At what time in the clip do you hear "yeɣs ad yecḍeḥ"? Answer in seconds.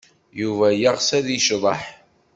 0.73-1.81